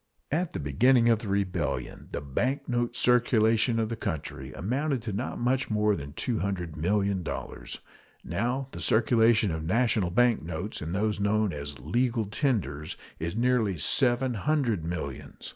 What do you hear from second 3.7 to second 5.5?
of the country amounted to not